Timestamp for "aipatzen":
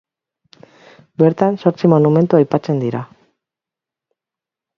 2.39-2.81